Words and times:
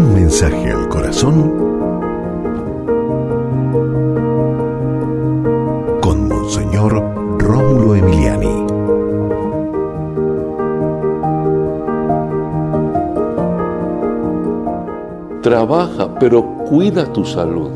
mensaje 0.00 0.70
al 0.70 0.88
corazón 0.88 1.52
con 6.00 6.28
Monseñor 6.28 7.02
Rómulo 7.38 7.94
Emiliani. 7.96 8.66
Trabaja, 15.42 16.08
pero 16.18 16.42
cuida 16.68 17.04
tu 17.12 17.24
salud. 17.24 17.70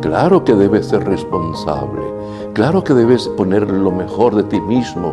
Claro 0.00 0.44
que 0.44 0.54
debes 0.54 0.86
ser 0.86 1.04
responsable. 1.04 2.02
Claro 2.54 2.82
que 2.84 2.94
debes 2.94 3.28
poner 3.28 3.70
lo 3.70 3.90
mejor 3.90 4.34
de 4.34 4.44
ti 4.44 4.60
mismo, 4.60 5.12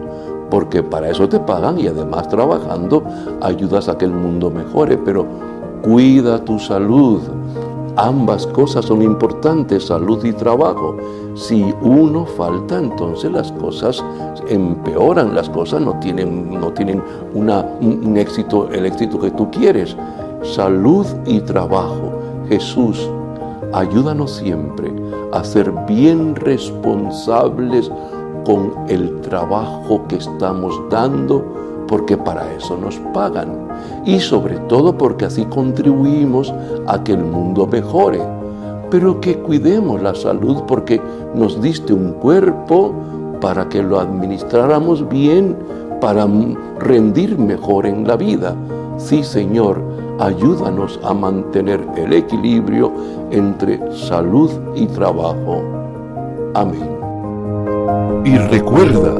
porque 0.49 0.83
para 0.83 1.09
eso 1.09 1.27
te 1.27 1.39
pagan 1.39 1.79
y 1.79 1.87
además 1.87 2.29
trabajando 2.29 3.03
ayudas 3.41 3.89
a 3.89 3.97
que 3.97 4.05
el 4.05 4.11
mundo 4.11 4.49
mejore, 4.49 4.97
pero 4.97 5.25
cuida 5.81 6.43
tu 6.43 6.59
salud. 6.59 7.21
Ambas 7.97 8.47
cosas 8.47 8.85
son 8.85 9.01
importantes, 9.01 9.87
salud 9.87 10.23
y 10.23 10.33
trabajo. 10.33 10.95
Si 11.35 11.73
uno 11.81 12.25
falta, 12.25 12.77
entonces 12.77 13.31
las 13.31 13.51
cosas 13.53 14.03
empeoran, 14.47 15.35
las 15.35 15.49
cosas 15.49 15.81
no 15.81 15.99
tienen, 15.99 16.59
no 16.59 16.71
tienen 16.71 17.01
un 17.33 18.17
éxito, 18.17 18.69
el 18.71 18.85
éxito 18.85 19.19
que 19.19 19.31
tú 19.31 19.51
quieres. 19.51 19.95
Salud 20.43 21.05
y 21.25 21.41
trabajo. 21.41 22.13
Jesús, 22.47 23.09
ayúdanos 23.73 24.31
siempre 24.31 24.91
a 25.31 25.43
ser 25.43 25.71
bien 25.87 26.35
responsables 26.35 27.91
con 28.45 28.73
el 28.87 29.21
trabajo 29.21 30.01
que 30.07 30.15
estamos 30.17 30.79
dando, 30.89 31.60
porque 31.91 32.15
para 32.15 32.49
eso 32.53 32.77
nos 32.77 32.97
pagan. 33.13 33.67
Y 34.05 34.21
sobre 34.21 34.55
todo 34.69 34.97
porque 34.97 35.25
así 35.25 35.43
contribuimos 35.43 36.53
a 36.87 37.03
que 37.03 37.11
el 37.11 37.25
mundo 37.25 37.67
mejore. 37.67 38.21
Pero 38.89 39.19
que 39.19 39.37
cuidemos 39.37 40.01
la 40.01 40.15
salud 40.15 40.63
porque 40.69 41.01
nos 41.35 41.61
diste 41.61 41.93
un 41.93 42.13
cuerpo 42.13 42.93
para 43.41 43.67
que 43.67 43.83
lo 43.83 43.99
administráramos 43.99 45.07
bien, 45.09 45.57
para 45.99 46.25
rendir 46.79 47.37
mejor 47.37 47.85
en 47.85 48.07
la 48.07 48.15
vida. 48.15 48.55
Sí, 48.95 49.21
Señor, 49.21 49.81
ayúdanos 50.17 50.97
a 51.03 51.13
mantener 51.13 51.85
el 51.97 52.13
equilibrio 52.13 52.93
entre 53.31 53.81
salud 53.97 54.49
y 54.75 54.85
trabajo. 54.87 55.61
Amén. 56.53 56.89
Y 58.23 58.37
recuerda, 58.37 59.19